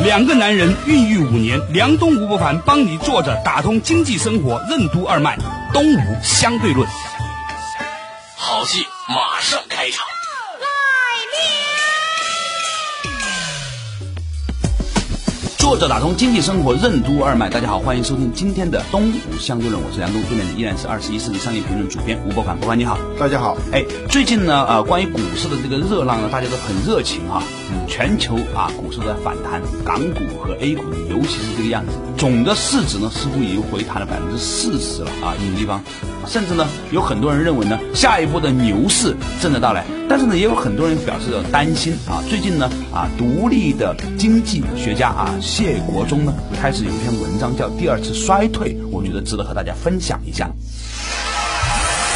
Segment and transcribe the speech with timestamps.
[0.00, 5.38] 两个男人孕育五年，梁东吴不凡帮你做着打通经济生活任督二脉，
[5.72, 6.88] 东吴相对论。
[8.34, 9.60] 好戏马上
[15.62, 23.56] 作者打通经济生活任督二脉，大家好，欢迎收听今天的东吴相对论，我是梁东，对面的依然是二十一世纪商业评论主编吴伯凡，伯凡你好，大家好。
[23.70, 27.44] 哎，最近呢，呃，关于股市的这个热浪呢，大家都很热情哈，
[27.86, 35.80] 全球啊股市在反弹，港股和 A 股尤其是这个样子，总的市值呢似乎已经回弹了百分之四十了啊，有的地方，
[36.26, 45.32] 甚至呢有很多人认为呢，下一步的牛市正在到来，但是呢也有很多人表示着担心啊，最近呢啊独立的经济学家啊。
[45.54, 50.50] 谢国忠呢开始有一篇文章叫《第二次衰退》，我觉得值得和大家分享一下。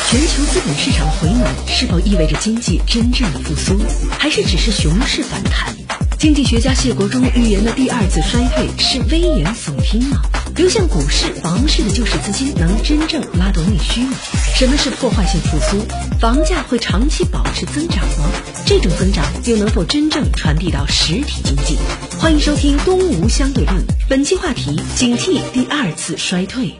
[0.09, 3.79] 全球资本市场回暖是否意味着经济真正的复苏，
[4.19, 5.77] 还是只是熊市反弹？
[6.19, 10.17] 经济学家谢国忠预言的第二次衰退是危言耸听吗？
[10.57, 14.17] 流向股市、房市的救市资金能真正拉动内需吗？
[14.55, 15.85] 什么是破坏性复苏？
[16.19, 18.31] 房价会长期保持增长吗？
[18.65, 21.77] 这种增长又能否真正传递到实体经济？
[22.19, 23.77] 欢迎收听《东吴相对论》，
[24.09, 26.73] 本期话题：警惕第二次衰退。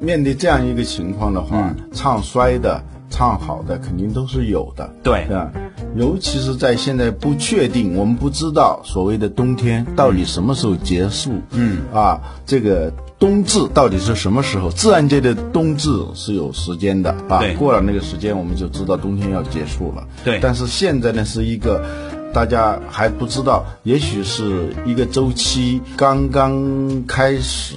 [0.00, 5.52] 面对这样一个情况的话，唱衰的、唱好的肯定都是有的，对吧？
[5.94, 14.70] 尤其是在现在不确定，我们不知道所谓的冬天到底什么时候结束，嗯啊，这个冬至到底是什么时候？
[14.70, 20.06] 自然界的冬至是有时间的啊，过了那个时间，我们就知道冬天要结束了。
[20.24, 21.84] 对但是现在呢，是一个
[22.32, 27.74] 大家还不知道，也许是一个周期刚刚开始。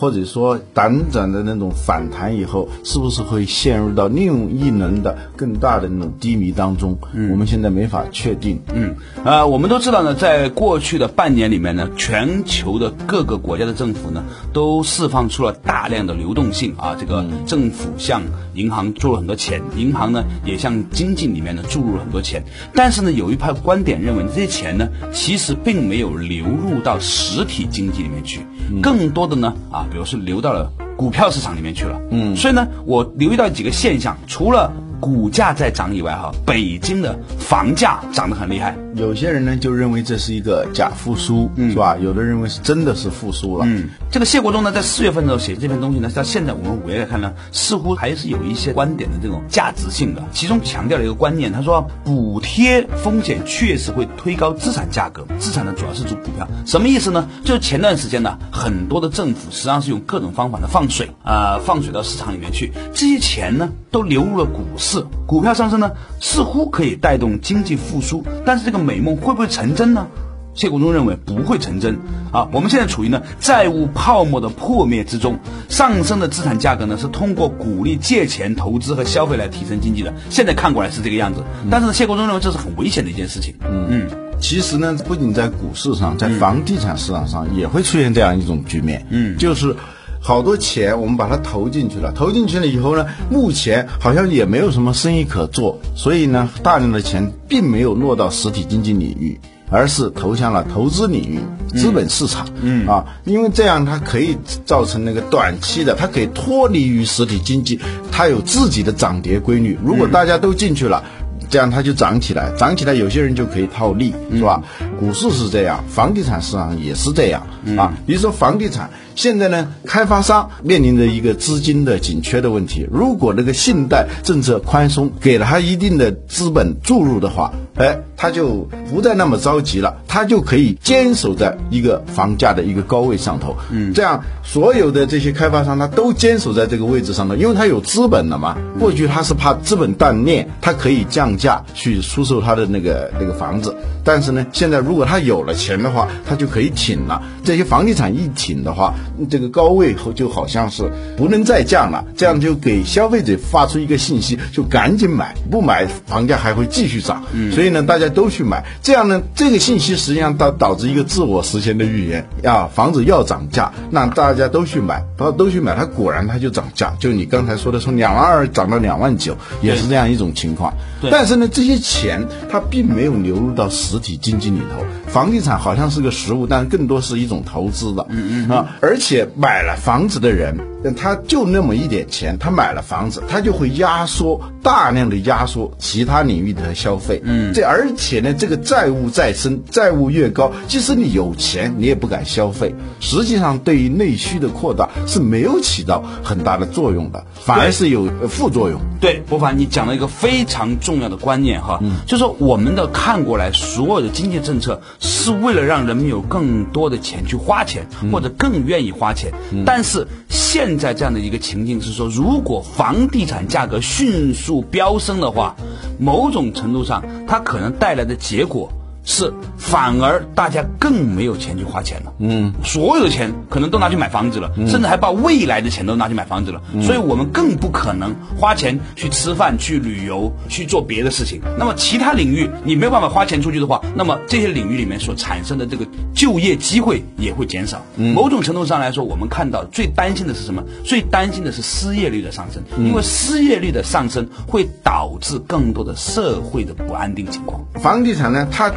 [0.00, 6.96] 或者说短暂的那种反弹以后，是不是会陷入到另一轮的更大的那种低迷当中？
[7.30, 8.58] 我们现在没法确定。
[8.72, 14.24] 嗯，呃，我们都知道呢，在过去的半年里面呢，全球的各个国家的政府呢，
[14.54, 18.22] 都释放出了大量的流动性啊，这个政府向
[18.54, 22.42] 银行注入很多钱，银行呢也向经济里面呢注入了很多钱，
[22.74, 28.40] 但是呢，有一派观点认为这些钱呢，其实并没有流入到实体经济里面去，
[28.80, 32.00] 更多的呢啊，比如是流到了股票市场里面去了。
[32.10, 38.76] 嗯，所以呢，我留意到几个现象，除了股价在涨以外，哈，北京的房价涨得很厉害。
[38.96, 41.96] 有些人呢就认为这是一个假复苏，是吧？
[41.96, 43.64] 有的认为是真的是复苏了。
[43.66, 50.22] 嗯，这个谢国忠呢，在四月份的时候写这篇东西呢，到现在我们五月来看呢，似乎还是有一些观点的这种价值性的。
[50.32, 57.28] 其中强调了一个观念，他说补贴风险确实会推高资产价格，资产呢主要是指股票，什么意思呢？
[57.44, 64.89] 就是前段时间呢，很多的政府实际上是用各种方法的放水啊、呃放水到市场里面去，这些钱呢都流入了股市，
[65.26, 70.06] 股票上升呢似乎可以带动经济复苏，但是这个美梦会不会成真呢？
[70.52, 71.96] 谢国忠认为不会成真
[72.32, 72.48] 啊！
[72.52, 80.12] 我们现在处于呢债务泡沫的破灭之中，上升的资产价格呢是通过鼓励借钱、投资和消费来提升经济的。
[80.28, 81.40] 现在看过来是这个样子，
[81.70, 83.54] 但是呢谢国忠认为这是很危险的一件事情。
[83.64, 89.06] 嗯嗯，其实呢，不仅在股市上，在房地产市场上也会出现这样一种局面。
[89.08, 89.74] 嗯，就是
[90.20, 99.40] 好多钱我们把它投进去了，投进去了以后呢，目前好像也没有什么生意可做，所以呢，大量的钱并没有落到实体经济领域。
[99.72, 101.38] 而是投向了投资领域、
[101.78, 104.36] 资本市场，嗯啊，因为这样它可以
[104.66, 107.78] 造成那个短期的，它可以脱离于实体经济，
[108.10, 109.78] 它有自己的涨跌规律。
[109.84, 111.04] 如果大家都进去了。
[111.50, 114.62] 这样它就涨起来，涨起来，有些人就可以套利，是吧？
[114.98, 117.46] 股市是这样，房地产市场也是这样
[117.76, 117.92] 啊。
[118.06, 122.88] 比如说房地产，现在呢，开发商面临着一个资金的紧缺的问题。
[122.90, 133.56] 如果那个信贷政策宽松，给了他一定的资本注入的话，哎，他就不再那么着急了，他就可以坚守在一个房价的一个高位上头。
[133.70, 138.58] 嗯，这样所有的这些开发商他都坚守在这个位置上的，因为他有资本了嘛。
[138.80, 143.72] 过去他是怕资本断裂，他可以降价去出售他的那个那个房子。
[144.02, 147.22] 但是呢，现在如果他有了钱的话，他就可以挺了。
[147.44, 148.92] 这些房地产一挺的话，
[149.30, 157.22] 这个高位后就好像是不能再降了，这样就给消费者发出一个信息，就赶紧买，不买房价还会继续涨。
[157.32, 166.92] 嗯，所以呢，大家都去买，这样呢，这个信息实际上导导致一个自我实现的预言啊，房子要涨价，那大家家都去买，都都去买，它果然它就涨价。
[166.98, 170.74] 就你刚才说的，从两万二涨到两万九，也是这样一种情况。
[171.10, 174.84] 但是呢，这些钱它并没有流入到实体经济里头。
[175.12, 178.06] 房地产好像是个实物，但更多是一种投资的。
[178.10, 180.56] 嗯嗯啊，而且买了房子的人。
[180.96, 187.20] 他就那么一点钱，他买了房子，他就会压缩大量的压缩其他领域的消费。
[187.22, 192.74] 嗯，这而且呢，这个债务再生，债务越高，即使你有钱，你也不敢消费。
[192.98, 198.80] 实际上，对于内需的扩大是没有起到很大的作用的，反而是有副作用。
[199.02, 209.32] 对，博凡，你讲了一个非常重要的观念哈，就是说我们的看过来，所有的经济政策是为了让人们有更多的钱去花钱，或者更愿意花钱，
[209.64, 215.56] 但是现现在这样的一个情境是说，如果房地产价格迅速飙升的话，
[215.98, 218.70] 某种程度上，它可能带来的结果。
[219.04, 222.12] 是，反而大家更没有钱去花钱了。
[222.18, 226.60] 嗯，所有的钱可能都拿去买房子了，甚至还把未来的钱都拿去买房子了。
[226.82, 231.40] 所以我们更不可能花钱去吃饭、去旅游、去做别的事情。
[231.58, 237.82] 那么其他领域你没有办法花钱出去的话，那么这些领域里面所产生的这个就业机会也会减少。
[237.96, 240.62] 某种程度上来说，我们看到最担心的是什么？
[240.84, 247.64] 最担心的是失业率的上升，因为失业率的上升会导致更多的社会的不安定情况。
[247.76, 248.70] 房地产呢，它。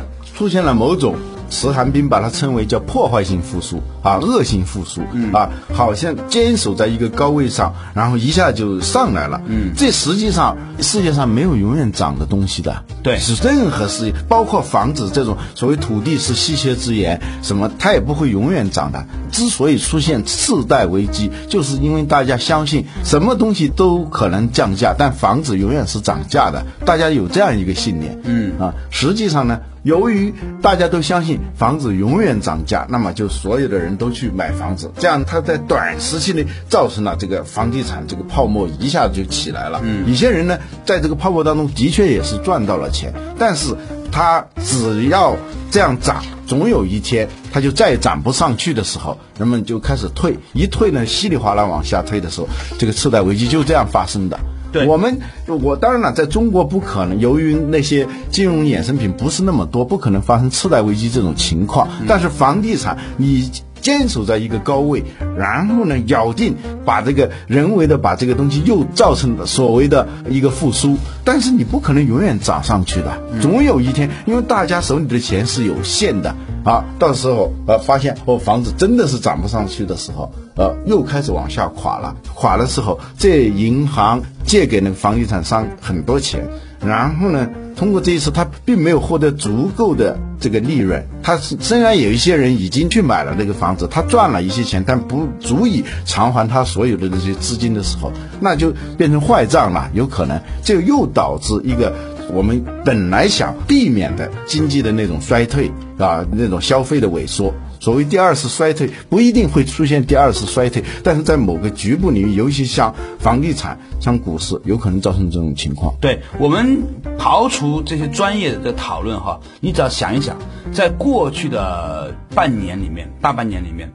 [0.43, 1.15] 出现了某种。
[1.49, 5.01] 石寒冰把它称为叫破坏性复苏啊，恶性复苏
[5.31, 9.39] 啊，好像坚守在一个高位上，然后一下就上来了。
[9.45, 12.83] 嗯，这实际上世界上没有永远涨的东西的。
[13.03, 19.05] 对，是任何事情，包括房子这种所谓土地是稀缺资源，什么它也不会永远涨的。
[19.31, 26.65] 之所以出现次贷危机，就是因为大家相信什么东西都可能降价，但房子永远是涨价的。
[26.83, 28.19] 大家有这样一个信念。
[28.23, 31.39] 嗯啊，实际上呢，由于大家都相信。
[31.55, 39.79] 房子永远涨价，那么就所有的人都去买房子，这样它在短时期内造成了这个房地产这个泡沫一下子就起来了。
[39.83, 43.75] 嗯，有些人呢，在这个泡沫当中的确也是赚到了钱，但是
[44.11, 45.37] 他只要
[45.71, 54.39] 这样涨，总有一天他就再也涨不上去的时候，人们就开始退，一退呢，稀里哗啦往下退的时候，这个次贷危机就这样发生的。
[54.87, 61.87] 我们我当然了，在中国不可能，由于那些金融衍生品不是那么多，不可能发生次贷危机这种情况。
[62.07, 65.03] 但是房地产，你坚守在一个高位，
[65.37, 66.55] 然后呢，咬定
[66.85, 76.35] 把这个人为的把这个东西又造成了所谓的一个复苏，但是你不可能永远涨上去的，总有一天，因为大家手里的钱是有限的。
[76.63, 82.15] 啊，到时候呃发现哦房子真的是涨不上去的时候，呃又开始往下垮了。
[82.33, 86.47] 垮的时候，这银行借给那个房地产商很多钱，
[86.79, 91.05] 然后呢，通过这一次他并没有获得足够的这个利润。
[91.21, 99.89] 他虽然有一些人已经去买了那个房子，他赚了一些钱，但不足以偿还他所有的这些资金的时候，那就变成坏账了。
[99.93, 101.93] 有可能这又导致一个。
[102.31, 107.53] 我们本来想避免的经济的那种衰退啊，那种消费的萎缩。
[107.79, 115.93] 所谓第二次衰退不一定会出现第二次衰退，但是在某个局部领域，尤其像房地产、像股市，有可能造成这种情况。
[115.99, 116.81] 对我们
[117.19, 120.37] 刨除这些专业的讨论哈，你只要想一想，
[120.71, 123.91] 在过去的半年里面，大半年里面，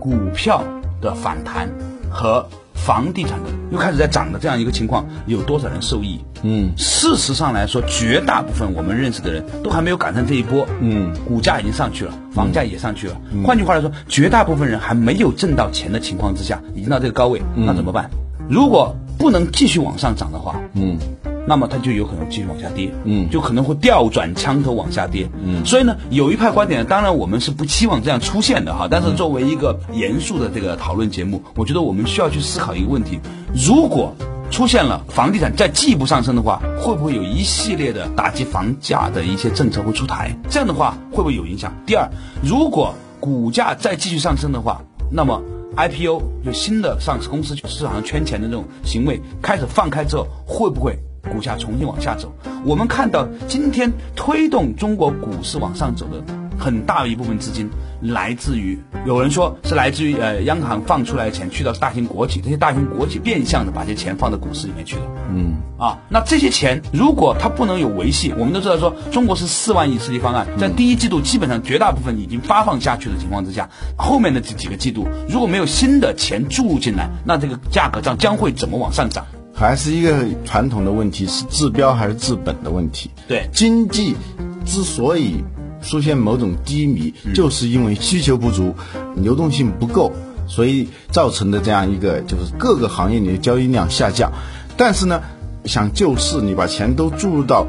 [0.00, 0.64] 股票
[1.00, 1.68] 的反弹
[2.10, 2.48] 和。
[2.84, 6.20] 房地产的又开始在涨的这样一个情况，有多少人受益？
[6.42, 10.66] 嗯，事实上来说，绝大部分我们认识的人都还没有赶上这一波。
[10.80, 13.16] 嗯，股价已经上去了，房价也上去了。
[13.44, 18.10] 换句话来说，绝大部分人还没有挣到钱的情况之下，已经到这个高位，那怎么办？
[18.48, 20.98] 如果不能继续往上涨的话，嗯。
[21.46, 33.18] 那么它就有可能继续往下跌，嗯，就可能会调转枪头往下跌，嗯，所以呢，有一派观点，当然我们是不期望这样出现的哈，但是作为一个严肃的这个讨论节目，我觉得我们需要去思考一个问题：
[33.54, 34.14] 如果
[34.50, 40.36] 出现了房地产再进一步上升的话，会不会有一系列的打击房价的一些政策会出台？
[40.50, 41.72] 这样的话会不会有影响？
[41.86, 42.08] 第二，
[42.42, 45.40] 如果股价再继续上升的话，那么
[45.74, 50.98] IPO 就新的上市公司市场上圈钱的这种行为开始放开之后，会不会？
[51.30, 52.32] 股价重新往下走，
[52.64, 56.22] 我们看到今天推动中国股市往上走的
[56.58, 65.02] 很大一部分资金，来自于有人说是来自于呃央行放出来的钱去到大型国企，这些大型国企变相的把这些钱放到股市里面去了。
[65.34, 79.24] 嗯，啊，那这些钱如果它不能有维系，我们都知道说中国是四万亿刺激方案，在第一季度基本上绝大部分已经发放下去的情况之下，后面的这几个季度如果没有新的钱注入进来，那这个价格将将会怎么往上涨？
[79.62, 83.10] 还是一个传统的问题，是治标还是治本的问题。
[83.28, 84.16] 对，经济
[84.64, 85.36] 之所以
[85.80, 88.74] 出现某种低迷，就是因为需求不足，
[89.16, 90.12] 流动性不够。
[90.48, 94.32] 所以造成的这样一个就是各个行业里的交易量下降。
[94.76, 95.22] 但是呢，
[95.64, 97.66] 想救市，你把钱都注入到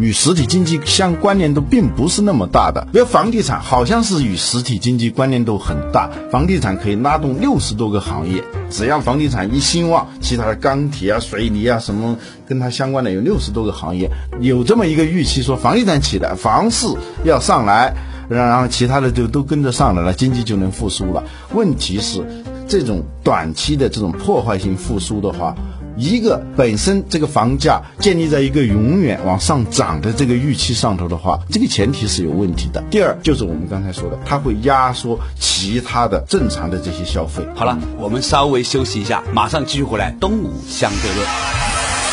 [0.00, 2.86] 与实体经济相关联度并不是那么大的。
[2.92, 8.42] 比如房地产，好像是与实体经济关联度很大，房地产可以拉动六十多个行业。
[8.68, 14.10] 只要房地产一兴旺，其他的钢铁啊、水泥啊什么跟它相关的有六十多个行业，
[14.40, 16.88] 有这么一个预期，说房地产起来，房市
[17.24, 17.94] 要上来，
[18.28, 21.22] 然后其他的就都跟着上来了，经济就能复苏了。
[21.54, 22.26] 问题是，
[22.66, 25.54] 这种短期的这种破坏性复苏的话。
[25.96, 32.82] 一个本身这个房价建立在一个永远往上涨的这个预期上头的话，这个前提是有问题的。
[32.90, 37.42] 第二就是我们刚才说的，它会压缩其他的正常的这些消费。
[37.54, 40.14] 好了，我们稍微休息一下，马上继续回来。
[40.20, 41.26] 东吴相对论，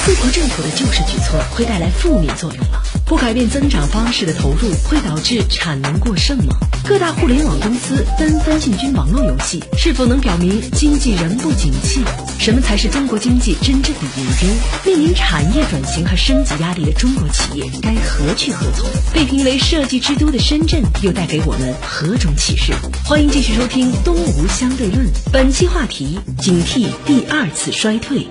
[0.05, 2.81] 各国政府的救市举措会带来负面作用吗？
[3.05, 6.53] 不改变增长方式的投入会导致产能过剩吗？
[6.83, 12.01] 各大互联网公司纷纷进军网络游戏，是否能表明经济仍不景气？
[12.37, 14.55] 什么才是中国经济真正的隐忧？
[14.83, 18.85] 面临产业转型和升级压力的中国企业该何去何从？
[19.13, 22.73] 被评为设计之都的深圳又带给我们何种启示？
[23.05, 28.27] 欢迎继续收听《东吴相对论》，本期话题：警惕第二次衰退。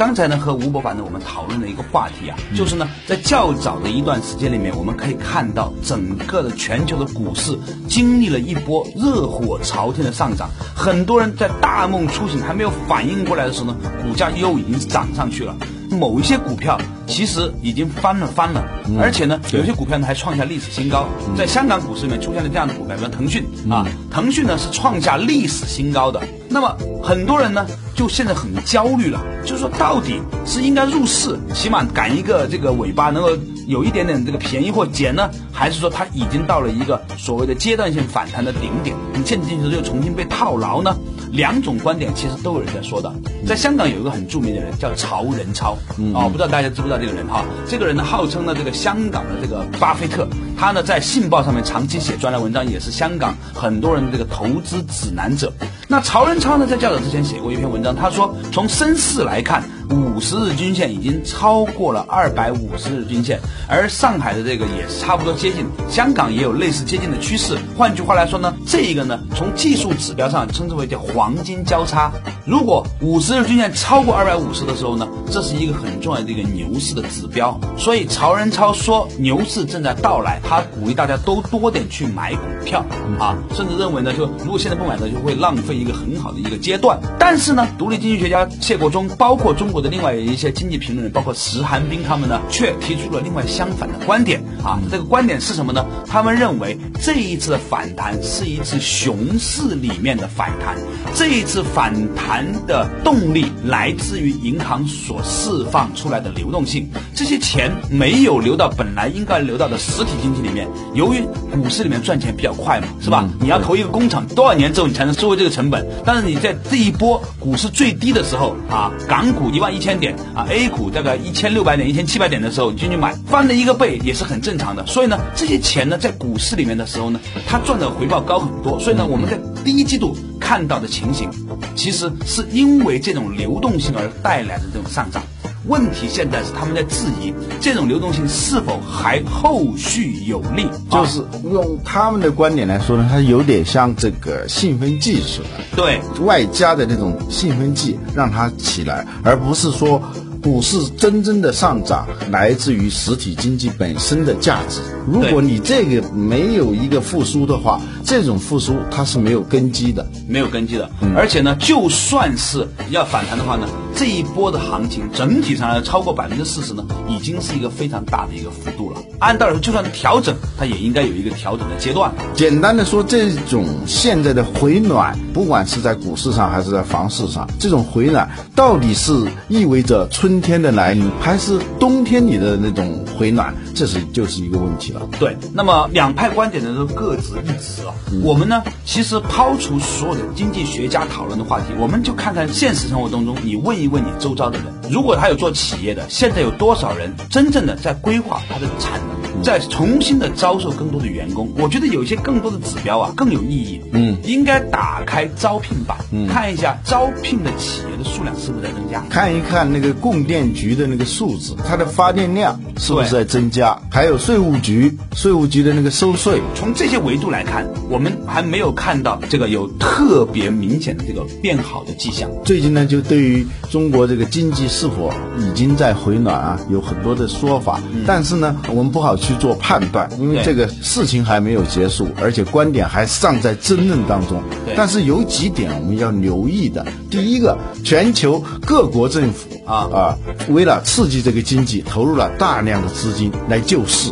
[0.00, 15.54] 刚才呢和吴伯凡呢我们讨论的一个话题啊，就是呢在较早的一段时间里面，我们可以看到整个的全球的股市经历了一波热火朝天的上涨，很多人在大梦初醒还没有反应过来的时候呢，股价又已经涨上去了。
[15.90, 18.64] 某一些股票其实已经翻了翻了，
[18.98, 21.04] 而且呢有些股票呢还创下历史新高。
[21.36, 26.22] 在香港股市里面出现了这样的股票，比如腾讯啊，腾讯呢是创下历史新高的。
[26.48, 27.66] 那么很多人呢
[28.00, 33.28] 就现在很焦虑了，就是说到底是应该入市，起码赶一个这个尾巴，能够
[33.66, 40.96] 有一点点这个便宜或减呢，还是说它已经到了一个所谓的阶段性反弹的顶点，你渐进去之后又重新被套牢呢？
[41.32, 43.12] 两种观点其实都有人在说的。
[43.46, 45.76] 在香港有一个很著名的人叫曹仁超，
[46.14, 47.44] 哦，不知道大家知不知道这个人哈？
[47.66, 55.52] 这个人呢号称呢这个香港的这个巴菲特，他呢在《信报》上面长期写专栏文章，也是香港很多人的这个投资指南者。
[55.88, 59.62] 那曹仁超呢在较早之前写过一篇文章，他说从身世来看。
[59.90, 67.58] 五十日均线已经超过了二百五十日均线，而上海的这个也是差不多接近，香港也有类似接近的趋势。
[67.76, 72.12] 换句话来说呢，这一个呢，从技术指标上称之为叫黄金交叉。
[72.46, 77.58] 如果五十日均线超过二百五十的时候呢，这是一个很重要的一个牛市的指标。
[77.76, 82.84] 所以曹仁超说牛市正在到来，他鼓励大家都多点去买股票
[83.18, 86.98] 啊，甚至认为呢，就如果现在不买呢，就会浪费一个很好的一个阶段。
[87.18, 89.82] 但是呢，独立经济学家谢国忠，包括中国。
[89.82, 94.78] 的另外一些经济评论人，包括石寒冰，他们呢却提出了另外相反的观点啊。
[94.90, 95.86] 这个观点是什么呢？
[96.06, 100.76] 他们认为这一次的反弹是一次熊市里面的反弹，
[101.14, 110.68] 这一次反弹的动力来自于银行所释放出来的流动性，这些钱没有流到本来应该流到的实体经济里面。
[110.92, 113.26] 由于股市里面赚钱比较快嘛，是吧？
[113.40, 115.86] 你要投一个工厂，多少年之后你才能收回这个成本？
[116.04, 119.69] 但是你在这一波股市最低的时候啊，港股一万。
[119.70, 124.84] 一千点啊，A 股大概一千六百点、一千七百点的时候，你进去买，翻了一个倍也是很正常的。
[124.86, 128.78] 所以呢，这些钱呢，在股市里面的时候呢，它赚的回报高很多。
[128.80, 131.30] 所以呢，我们在第一季度看到的情形，
[131.74, 135.22] 其实是因为这种流动性而带来的这种上涨。
[135.70, 140.66] 问题现在是他们在质疑这种流动性是否还后续有利。
[140.90, 150.02] 就是用他们的观点来说呢，它有点像这个兴奋剂似的，对外加的那种兴奋剂让它起来，而不是说。
[150.42, 154.80] 股市真正的上涨来自于实体经济本身的价值。
[155.06, 160.90] 如果你这个没有一个复苏的话，这种复苏它是没有根基的，没有根基的。
[161.14, 169.00] 而且呢，就算是要反弹的话呢，这一波的行情整体上来超过百分之四十呢，已经是一个非常大的一个幅度了。
[169.20, 172.10] 按道理说，就算调整，它也应该有一个调整的阶段。
[172.34, 179.12] 简单的说，这种现在的回暖，不管是在股市上还是在房市上，这种回暖到底是
[179.48, 180.40] 意味着春。
[180.40, 185.06] 天的来临还是冬天里的那种回暖，这是就是一个问题了。
[185.18, 187.92] 对，那么两派观点呢都各执一词啊。
[188.22, 199.19] 我们呢，其实抛除所有的经济学家讨论的话题，我们就看看现实生活当中，你问一问你周遭的人，如果他有做企业的，现在有多少人真正的在规划他的产能？
[199.42, 201.48] 再重新的招收更多的员工。
[201.56, 203.80] 我觉得有一些更多的指标啊更有意义。
[203.92, 216.40] 嗯，应该打开招聘版，看一下招聘的企业的数量是不是在增加，看一看那个供电局的那个数字，它的发电量是不是在增加，还有税务局，税务局的那个收税。
[216.54, 222.30] 从这些维度来看，我们还没有看到这个有特别明显的这个变好的迹象。
[222.44, 234.42] 最近呢，就对于中国这个经济是否已经在回暖啊，有很多的说法，但是呢，我们不好去做判断，因为这个事情还没有结束，而且观点还尚在争论当中。
[234.76, 244.10] 但是有几点我们要留意的，第一个，全球各国政府啊啊，为了刺激这个经济，投入了大量的资金来救市。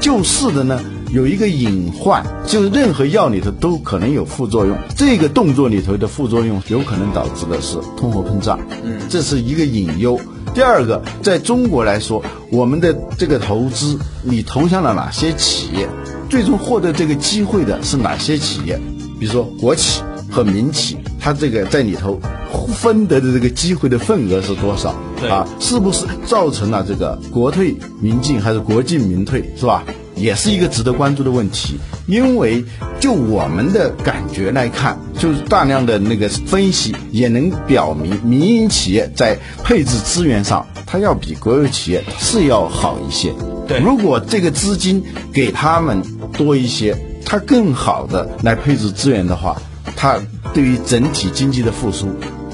[0.00, 0.80] 救市的呢，
[1.12, 4.76] 有一个隐患，就是任何药里头都可能有副作用。
[4.96, 8.58] 这个动作里头的副作用，有可能导致的是通货膨胀。
[8.84, 10.20] 嗯，这是一个隐忧。
[10.54, 15.88] 第二个，在中国来说，我们的这个投资，你投向了哪些企业？
[16.28, 18.78] 最终获得这个机会的是哪些企业？
[19.18, 22.20] 比如说国企和民企，它这个在里头
[22.68, 24.94] 分得的这个机会的份额是多少？
[25.28, 29.52] 啊，是不是造成了这个国退民进还是国进民退？
[29.56, 29.84] 是吧？
[30.18, 31.78] 也是一个值得关注的问题。
[32.06, 32.64] 因为
[33.00, 43.32] 就我们的感觉来看，就是大量的那个分析也能表明，民营企业在配置资源上，它要比国有企业是要好一些。
[43.66, 46.96] 对，如果这个资金给他们多一些。
[47.30, 49.60] 它更好的来配置资源的话，
[49.94, 50.18] 它
[50.54, 52.08] 对于整体经济的复苏，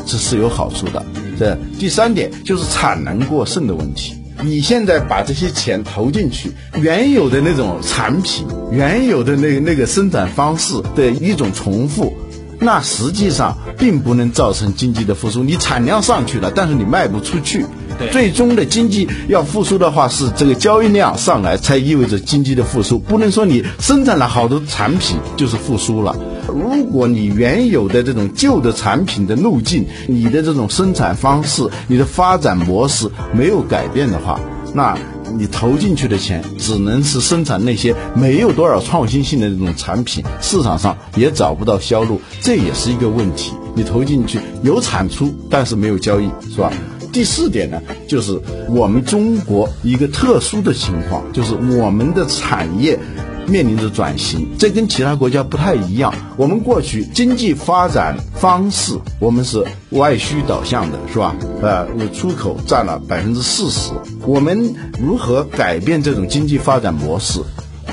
[0.04, 1.00] 这是有好处的。
[1.38, 4.16] 这第三点就是产能过剩的问题。
[4.42, 6.50] 你现在把这些钱投进去，
[6.80, 12.12] 原有的那种产品，原有的那那个生产方式的一种重复，
[12.58, 15.42] 那实际上并不能造成经济的复苏。
[15.42, 17.64] 你产量上去了，但是你卖不出去。
[18.10, 22.98] 最终的经济要复苏的话，是这个交易量上来才意味着经济的复苏。
[22.98, 26.16] 不能说你生产了好多产品就是复苏了。
[26.48, 34.40] 如果你原有的这种旧的产品的路径、你的这种生产方式、你的发展模式没有改变的话，
[34.74, 34.96] 那
[35.36, 43.52] 你投进去的钱只能是生产那些没有多少创新性的这种产品，市场上也找不到销路，这也是一个问题。
[43.74, 46.72] 你投进去有产出，但是没有交易，是吧？
[47.12, 52.98] 第四点呢，就是我们中国一个特殊的情况，就是我们的产业
[53.46, 56.14] 面临着转型，这跟其他国家不太一样。
[56.36, 61.34] 我们过去经济发展方式，我们是外需导向的，是吧？
[61.62, 63.92] 呃，出口占了百分之四十。
[64.26, 67.40] 我们如何改变这种经济发展模式？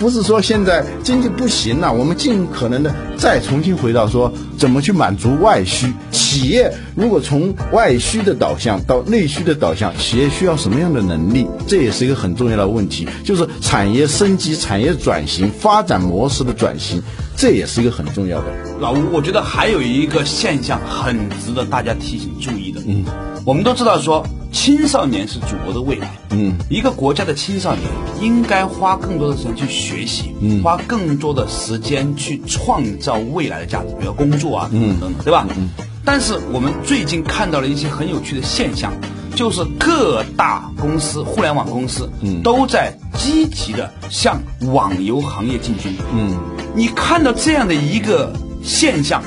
[0.01, 5.93] 不是说现在经济不行了，我们尽可能的再重新回到说怎么去满足外需。
[6.09, 11.45] 企业如果从外需的导向到内需的导向，企业需要什么样的能力？
[11.67, 16.99] 这也是一个很重要的问题，就是产业升级、产业转型、发展模式的转型，
[17.37, 18.45] 这也是一个很重要的。
[18.79, 22.81] 老吴，我觉得还有一个现象很值得大家提醒注意的。
[22.87, 23.05] 嗯，
[23.45, 24.25] 我们都知道说。
[24.51, 26.11] 青少年是祖国的未来。
[26.31, 27.87] 嗯，一个国家的青少年
[28.21, 35.47] 应该花更多的时间去学习，嗯，花更多的时间去创造未来的价值，比如工作啊，等等，对吧？
[35.57, 35.69] 嗯。
[36.03, 38.91] 但是我们最近看到了一些很有趣的现象，
[39.35, 44.41] 就是各大公司、互联网公司，嗯，都在积极的向
[44.73, 45.95] 网游行业进军。
[46.13, 46.37] 嗯，
[46.75, 48.33] 你看到这样的一个
[48.63, 49.21] 现象。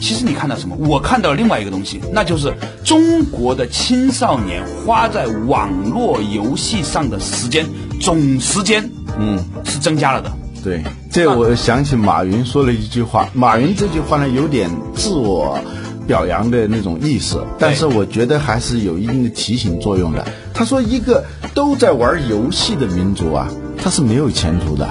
[0.00, 0.76] 其实你看到什么？
[0.78, 2.52] 我看到了另外一个东西，那就是
[2.84, 7.66] 中国的青少年花在网络游戏上的时间
[8.00, 10.32] 总时间，嗯，是增加了的。
[10.62, 13.28] 对，这我想起马云说了一句话。
[13.32, 15.58] 马云这句话呢，有点自我
[16.06, 20.26] 表扬的那种意思，但是我觉得还是有一定的提醒作用的。
[20.52, 24.86] 他说，一个都在玩游戏的民族啊，他是没有前途的；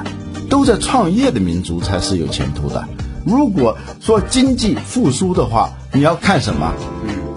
[0.50, 2.88] 都在创业的民族才是有前途的。
[3.26, 6.72] 如果说经济复苏的话，你要看什么？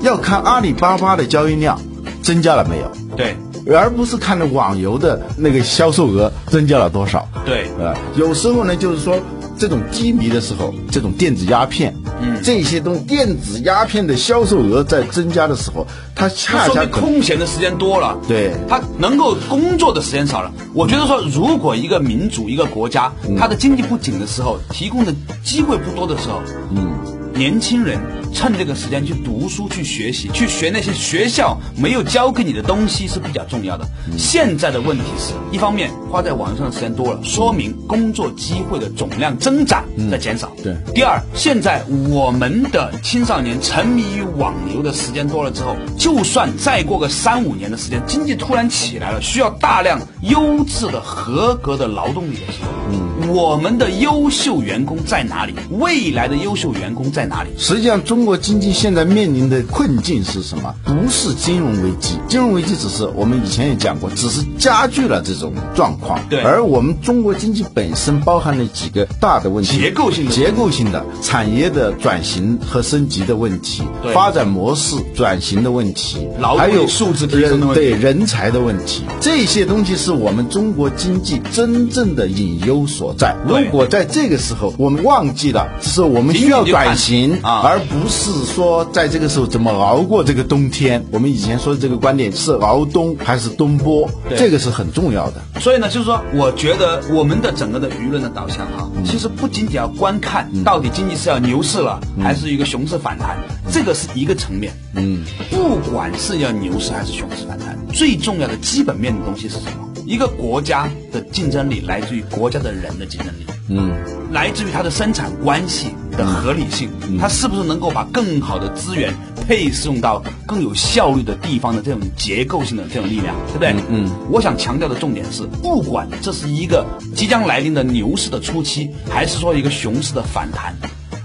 [0.01, 1.81] 要看阿里巴巴的交易量
[2.23, 3.17] 增加了没有？
[3.17, 3.35] 对，
[3.75, 7.27] 而不是看那网游的那个销售额增加了多少？
[7.45, 9.17] 对，呃，有时候呢，就是说
[9.59, 11.95] 这种低迷的时候，这种电子鸦片。
[12.21, 20.53] 嗯，这些东电子鸦片的销售额在增加的时候，它恰恰空闲的时间多了，对，它能够工作的时间少了。
[20.73, 26.41] 我觉得说，如果一个民主、一个国家，它的经济不景的时候，提供的机会不多的时候，
[26.71, 27.18] 嗯。
[27.39, 28.01] 年轻人
[28.35, 33.87] 趁这个时间去读书、去学习、去学那些学校没有教给你的东西是比较重要的。
[34.19, 40.51] 现在的问题是一方面花在网上的时间多了，说明工作机会的总量增长在减少。
[40.63, 55.55] 对第二，现在我们的青少年沉迷于网游的时间多了之后，就算再过个三五年的时间，经济突然起来了，需要大量优质的、合格的劳动力的时候，嗯，我们的优秀员工在哪里？
[55.71, 57.51] 未来的优秀员工在哪里？
[57.59, 60.75] 实际上，中国经济现在面临的困境是什么？
[60.85, 66.21] 不是金融危机，金融危机只是我们以前也讲过，只是加剧了这种状况。
[66.29, 66.41] 对。
[66.41, 73.83] 而我们中国经济本身包含了几个大的问题：结构性的结构性的产业的转型和升级的问题。
[74.03, 77.89] 对，发展模式转型的问题，劳还有素质提升的问题。
[77.89, 83.37] 人才的问题，这些东西是我们中国经济真正的隐忧所在。
[83.47, 91.05] 如果在这个时候我们忘记了，是我们需要转型，啊而不是说在这个时候怎么熬过这个冬天。
[91.11, 95.43] 我们以前说的这个观点是熬冬还是冬播，对这个是很重要的。
[95.61, 103.37] 所以呢，就是说，我觉得我们的整个的舆论的导向啊，嗯其实不仅仅要观看到底经济是要牛市了，还是一个熊市反弹，
[103.73, 104.73] 这个是一个层面。
[104.95, 109.89] 嗯，不管是要牛市还是熊市反弹，最重要的基本面的东西是什么？
[110.07, 113.47] 一个国家的竞争力来自于国家的人的竞争力。
[113.69, 113.93] 嗯，
[114.33, 119.15] 来自于它的生产关系的合理性，它是不是能够把更好的资源
[119.47, 123.75] 配送到更有效率的地方的这种结构性的这种力量，对不对？
[123.89, 124.11] 嗯。
[124.31, 130.75] 我想强调的重点是，不管这是一个即将来临的牛市的初期，还是说一个熊市的反弹，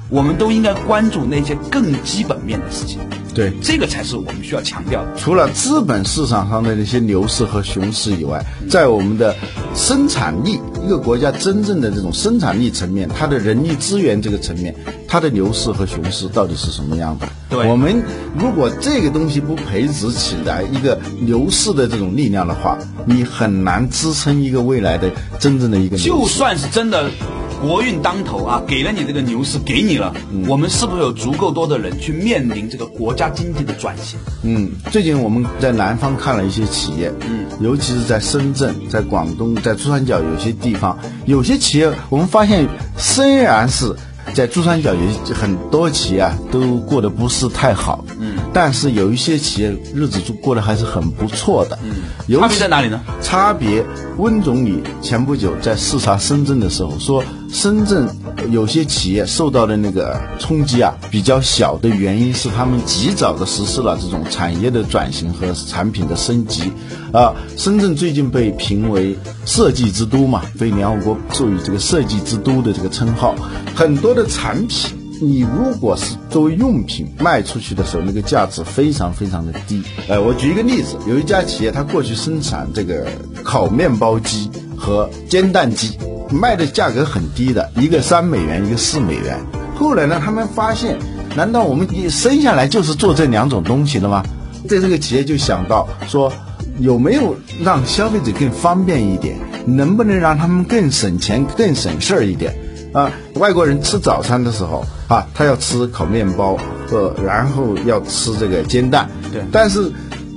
[0.09, 2.99] 我们都应该关注那些更基本面的事情，
[3.33, 3.51] 对。
[3.61, 5.15] 这个才是我们需要强调的。
[5.17, 9.35] 除了资本市场上的那些牛市和熊市以外，在我们的
[9.75, 14.75] 生产力，一个国家真正的这种生产力层面，它的人力资源这个层面，
[15.07, 17.27] 它的牛市和熊市到底是什么样的？
[17.49, 18.03] 对我们
[18.37, 26.09] 如果这个东西不培植起来一个牛市的这种力量的话，你很难支撑一个未来的真正的一个牛市。
[26.09, 27.09] 就算是真的
[27.63, 30.13] 国运当头啊，给了你这个牛市，给你了，
[30.49, 34.19] 我们是不是有足够多的人去面临这个国家经济的转型？
[34.41, 43.95] 嗯，最近我们在南方看了一些企业，嗯，尤其是在深圳、在广东、在珠三角有些地方，有些企业我们发现，虽然是
[44.33, 44.99] 在珠三角有
[45.33, 52.99] 很多企业啊都过得不是太好，嗯，但是有一些企业日子就过得还是很不错的，嗯，差别在哪里呢？
[53.21, 53.85] 差别，
[54.17, 57.23] 温总理前不久在视察深圳的时候说，
[57.53, 58.09] 深圳
[58.51, 66.63] 有些企业受到的那个冲击啊比较小的原因是他们及早的实施了这种产业的转型和产品的升级。
[67.13, 73.35] 啊，深圳最近被评为设计之都嘛，被联合国授予这个设计之都的这个称号，
[73.75, 74.97] 很多的产品。
[75.21, 79.81] 你如果是作为用品卖出去的时候，那个价值非常非常的低。
[80.09, 83.05] 呃，我举一个例子，有一家企业，它过去生产这个
[83.43, 85.91] 烤面包机和煎蛋机，
[86.31, 89.39] 卖的价格很低的，一个三美元，一个四美元。
[89.75, 90.97] 后来呢，他们发现，
[91.35, 94.23] 难道我们一生下来就是做这两种东西的吗？
[94.67, 96.31] 在这个企业就想到说，
[96.79, 99.37] 有没有让消费者更方便一点？
[99.65, 102.55] 能不能让他们更省钱、更省事儿一点？
[102.93, 106.57] 啊，外国人吃早餐的时候啊，他要吃烤面包，
[106.91, 109.09] 呃，然后要吃这个煎蛋。
[109.31, 109.91] 对但是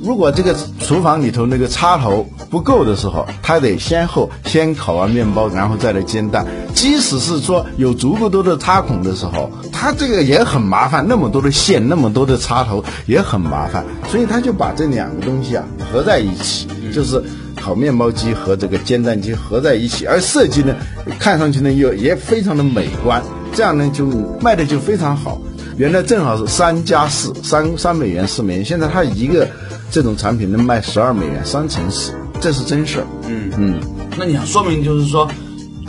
[0.07, 6.47] 如果这个厨房里头那个插头不够的时候，他得先后先烤完面包，然后再来煎蛋。
[6.73, 17.21] 即使是说有足够多的插孔的时候，他这个也很麻烦，那么多的线，那么多的插头也很麻烦，所以他就把这两个东西啊合在一起，就是。
[17.59, 20.77] 烤面包机和这个煎蛋机合在一起，而设计呢，
[21.19, 23.21] 看上去呢又也非常的美观，
[23.53, 24.07] 这样呢就
[24.41, 25.41] 卖的就非常好。
[25.77, 29.49] 原来正好是三加四，三三美元四美元，现在它一个
[29.91, 33.07] 这种产品能卖十二美元，三乘十，这是真事儿。
[33.29, 33.81] 嗯嗯，
[34.19, 35.29] 那你想说明就是说，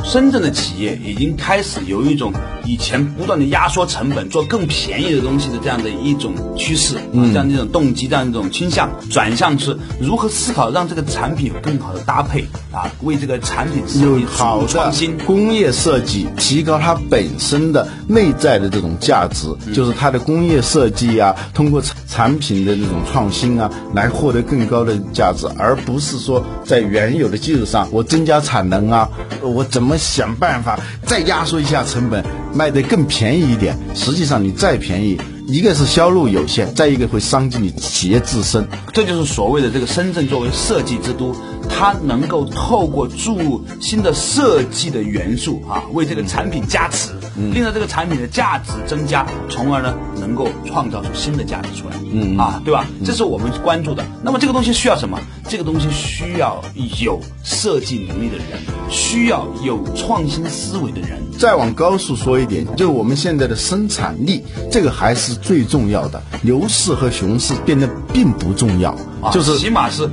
[0.03, 2.31] 深圳的企业已经开始有一种
[2.65, 15.17] 以前不断的压缩成本、做更便宜的东西的这样的一种趋势，嗯、这样的一种动机、这样一种倾向，转向是如何思考让这个产品有更好的搭配啊，为这个产品设有计好的创新。
[15.19, 21.95] 工业设计，提高它本身的内在的这种价值，就是它的工业设计啊，通过产
[22.27, 29.07] 产品的这种创新啊，来获得更高的价值，而不是说在原有的基础上我增加产能啊，
[29.41, 32.21] 我怎么我们想办法再压缩一下成本，
[32.53, 33.73] 卖得更便宜一点。
[33.95, 38.67] 实际上你再便宜，一个是销路有限，再一个会伤及你企业自身。
[38.91, 41.33] 这就是所谓的这个深圳作为设计之都，
[41.69, 51.95] 它能够透过注入新的设计的元素啊，为这个产品加持，令到这个产品的价值增加，从而呢能够创造出新的价值出来。
[52.11, 52.85] 嗯啊，对吧？
[53.05, 54.03] 这是我们关注的。
[54.23, 55.19] 那么这个东西需要什么？
[55.47, 56.63] 这个东西需要
[57.01, 58.45] 有设计能力的人，
[58.89, 61.21] 需要有创新思维的人。
[61.37, 66.21] 再往高处说一点，就我们现在的生产力，这个还是最重要的。
[66.41, 70.09] 牛市和熊市变得并不重要，啊就是起码是。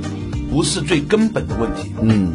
[0.55, 1.91] 不是最根本的问题。
[2.01, 2.31] 嗯，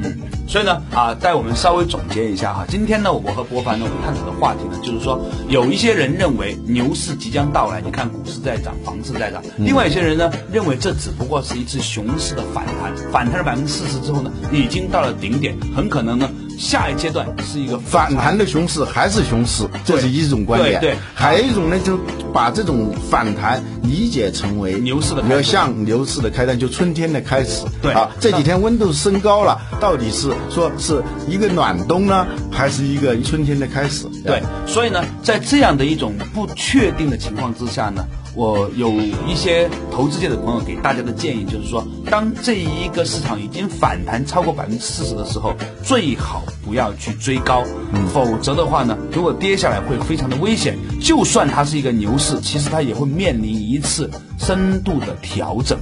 [0.46, 2.66] 所以呢，啊，带我们稍微总结一下哈。
[2.68, 16.28] 今天呢，我和博凡呢，我们探讨的话题呢，就是说，有一些人认为牛市即将到来，你看股市在涨，房市在涨；另外一些人呢，认为这只不过是一次熊市的反弹，反弹了百分之四十之后呢，已经到了顶点，很可能呢。
[16.61, 19.66] 下一阶段是一个反弹的熊市，还是熊市？
[19.83, 20.79] 这是一种观点。
[20.79, 21.99] 对，还有一种呢，就
[22.35, 27.64] 把这种反弹理解成为牛市的，要像牛市的开端，就春天的开始。
[27.81, 34.05] 对啊，这几天温度升高了，到底是说是一个暖冬呢，还是一个春天的开始？
[34.23, 38.05] 对，所以呢，在这样的一种不确定的情况之下呢。
[38.35, 38.93] 我有
[39.27, 47.64] 一些投资界的朋友给大家的建议，就是说，当这一个市场已经反弹超过百分之四十的时候，最好不要去追高，
[48.12, 50.79] 否则的话呢，如果跌下来会非常的危险。
[51.01, 55.79] 就算它是一个牛市，其实它也会面临一次深度的调整。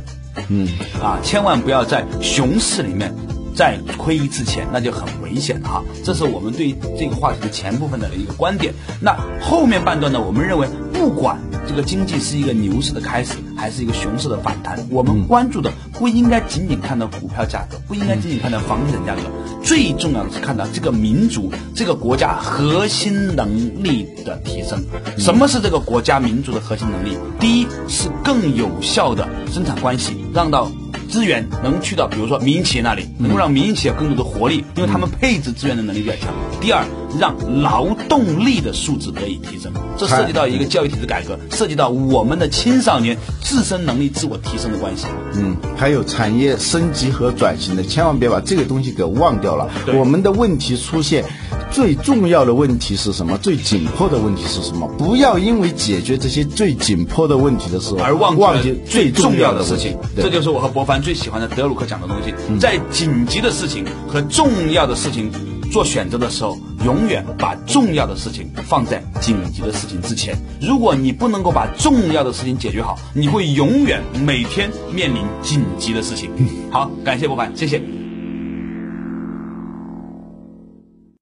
[0.49, 0.69] 嗯，
[1.03, 3.13] 啊，千万不要在熊市里面
[3.59, 5.83] 再亏一次钱，那就很危险了哈。
[6.05, 8.73] 这是我们对这个话题的前部分的一个观点。
[9.03, 11.37] 那后面半段呢，我们认为不管。
[11.69, 14.79] 这个经济是一个牛市的开始，还是一个熊市的反弹？
[14.91, 19.21] 我们关注的不应该仅仅看到股票价格，不应该仅仅看到房地产价格，
[19.63, 24.83] 最重要的是看到这个民族、这个国家核心能力的提升。
[25.19, 27.19] 什么是这个国家民族的核心能力？
[27.39, 30.71] 第一是更有效的生产关系，让到。
[31.09, 36.35] 资源能去到，比如说民营企业那里，能够让民营企业更多的活力，因为他们配置资源的能力比较强。
[36.61, 36.85] 第二，
[37.19, 45.07] 让劳动力的素质得以提升，这涉及到一个教育体制改革，涉及到我们的青少年自身能力自我提升的关系。
[45.35, 49.71] 嗯，还有产业升级和转型的，千万别把这个东西给忘掉了。
[49.95, 51.25] 我们的问题出现。
[51.71, 53.39] 最重要的问题是什么？
[53.39, 54.89] 最紧迫的问题是什么？
[54.99, 59.97] 不要因为解决这些最紧迫的问题的时候而忘记最重要的事情。
[60.17, 62.35] 这就是我和博凡最喜欢的德鲁克讲的东西。
[62.59, 65.31] 在紧急的事情和重要的事情
[65.71, 70.35] 做选择的时候，永远把重要的事情放在紧急的事情之前。
[70.61, 76.31] 如果你不能够把重要的事情解决好，你会永远每天面临紧急的事情。
[76.71, 77.98] 好，感谢博凡，谢谢。